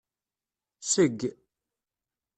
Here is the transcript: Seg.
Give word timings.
Seg. 0.91 1.19